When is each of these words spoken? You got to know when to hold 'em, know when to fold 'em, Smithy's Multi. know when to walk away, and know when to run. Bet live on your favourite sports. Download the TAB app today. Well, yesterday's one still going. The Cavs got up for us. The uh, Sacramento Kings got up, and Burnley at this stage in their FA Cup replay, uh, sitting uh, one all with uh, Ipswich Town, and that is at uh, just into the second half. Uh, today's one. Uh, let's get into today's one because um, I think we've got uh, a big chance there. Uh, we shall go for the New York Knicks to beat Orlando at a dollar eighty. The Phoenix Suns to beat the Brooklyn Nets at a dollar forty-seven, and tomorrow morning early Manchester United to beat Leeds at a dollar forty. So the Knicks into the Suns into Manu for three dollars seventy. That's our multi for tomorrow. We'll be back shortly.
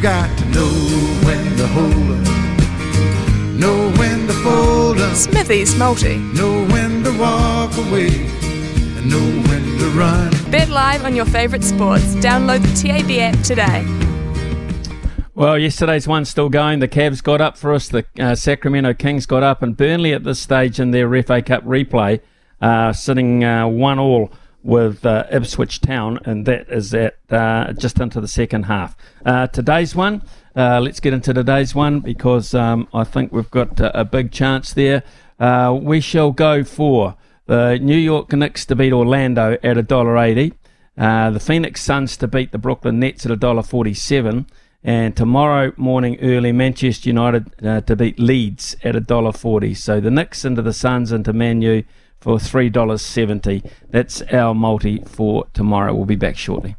You 0.00 0.04
got 0.04 0.38
to 0.38 0.44
know 0.46 0.70
when 1.26 1.56
to 1.58 1.66
hold 1.66 1.92
'em, 1.92 3.60
know 3.60 3.90
when 3.98 4.26
to 4.28 4.32
fold 4.32 4.98
'em, 4.98 5.14
Smithy's 5.14 5.76
Multi. 5.76 6.16
know 6.16 6.64
when 6.68 7.04
to 7.04 7.12
walk 7.18 7.76
away, 7.76 8.08
and 8.96 9.10
know 9.10 9.42
when 9.50 9.78
to 9.78 9.90
run. 9.90 10.30
Bet 10.50 10.70
live 10.70 11.04
on 11.04 11.14
your 11.14 11.26
favourite 11.26 11.62
sports. 11.62 12.14
Download 12.14 12.62
the 12.62 12.74
TAB 12.74 13.20
app 13.20 13.42
today. 13.42 13.84
Well, 15.34 15.58
yesterday's 15.58 16.08
one 16.08 16.24
still 16.24 16.48
going. 16.48 16.78
The 16.78 16.88
Cavs 16.88 17.22
got 17.22 17.42
up 17.42 17.58
for 17.58 17.74
us. 17.74 17.90
The 17.90 18.06
uh, 18.18 18.34
Sacramento 18.34 18.94
Kings 18.94 19.26
got 19.26 19.42
up, 19.42 19.62
and 19.62 19.76
Burnley 19.76 20.14
at 20.14 20.24
this 20.24 20.38
stage 20.38 20.80
in 20.80 20.92
their 20.92 21.10
FA 21.22 21.42
Cup 21.42 21.62
replay, 21.66 22.20
uh, 22.62 22.94
sitting 22.94 23.44
uh, 23.44 23.68
one 23.68 23.98
all 23.98 24.32
with 24.62 25.06
uh, 25.06 25.24
Ipswich 25.30 25.80
Town, 25.80 26.18
and 26.24 26.46
that 26.46 26.68
is 26.68 26.92
at 26.92 27.16
uh, 27.30 27.72
just 27.72 27.98
into 27.98 28.20
the 28.20 28.28
second 28.28 28.64
half. 28.64 28.96
Uh, 29.24 29.46
today's 29.46 29.94
one. 29.94 30.22
Uh, 30.54 30.80
let's 30.80 31.00
get 31.00 31.14
into 31.14 31.32
today's 31.32 31.74
one 31.74 32.00
because 32.00 32.54
um, 32.54 32.88
I 32.92 33.04
think 33.04 33.32
we've 33.32 33.50
got 33.50 33.80
uh, 33.80 33.90
a 33.94 34.04
big 34.04 34.32
chance 34.32 34.72
there. 34.74 35.02
Uh, 35.38 35.78
we 35.80 36.00
shall 36.00 36.32
go 36.32 36.64
for 36.64 37.16
the 37.46 37.78
New 37.78 37.96
York 37.96 38.32
Knicks 38.32 38.66
to 38.66 38.76
beat 38.76 38.92
Orlando 38.92 39.56
at 39.62 39.78
a 39.78 39.82
dollar 39.82 40.18
eighty. 40.18 40.52
The 40.96 41.40
Phoenix 41.40 41.80
Suns 41.82 42.16
to 42.18 42.28
beat 42.28 42.52
the 42.52 42.58
Brooklyn 42.58 42.98
Nets 43.00 43.24
at 43.24 43.32
a 43.32 43.36
dollar 43.36 43.62
forty-seven, 43.62 44.46
and 44.84 45.16
tomorrow 45.16 45.72
morning 45.78 46.18
early 46.20 46.52
Manchester 46.52 47.08
United 47.08 47.86
to 47.86 47.96
beat 47.96 48.18
Leeds 48.18 48.76
at 48.84 48.94
a 48.94 49.00
dollar 49.00 49.32
forty. 49.32 49.72
So 49.72 50.00
the 50.00 50.10
Knicks 50.10 50.44
into 50.44 50.60
the 50.60 50.74
Suns 50.74 51.10
into 51.12 51.32
Manu 51.32 51.84
for 52.20 52.38
three 52.38 52.68
dollars 52.68 53.02
seventy. 53.02 53.62
That's 53.90 54.22
our 54.32 54.54
multi 54.54 55.02
for 55.06 55.46
tomorrow. 55.54 55.94
We'll 55.94 56.04
be 56.06 56.16
back 56.16 56.36
shortly. 56.36 56.76